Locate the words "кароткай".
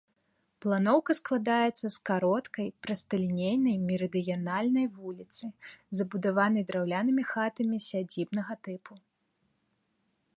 2.09-2.67